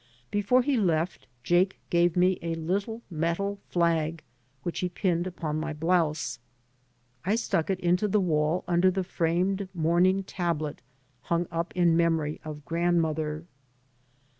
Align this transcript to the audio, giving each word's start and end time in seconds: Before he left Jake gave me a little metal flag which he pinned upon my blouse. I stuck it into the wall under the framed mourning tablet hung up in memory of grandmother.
Before 0.31 0.63
he 0.63 0.77
left 0.77 1.27
Jake 1.43 1.79
gave 1.91 2.17
me 2.17 2.39
a 2.41 2.55
little 2.55 3.03
metal 3.11 3.59
flag 3.69 4.23
which 4.63 4.79
he 4.79 4.89
pinned 4.89 5.27
upon 5.27 5.59
my 5.59 5.73
blouse. 5.73 6.39
I 7.23 7.35
stuck 7.35 7.69
it 7.69 7.79
into 7.79 8.07
the 8.07 8.19
wall 8.19 8.63
under 8.67 8.89
the 8.89 9.03
framed 9.03 9.69
mourning 9.75 10.23
tablet 10.23 10.81
hung 11.29 11.45
up 11.51 11.71
in 11.75 11.95
memory 11.95 12.41
of 12.43 12.65
grandmother. 12.65 13.45